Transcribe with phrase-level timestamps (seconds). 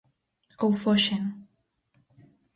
[0.65, 1.23] Ou foxen.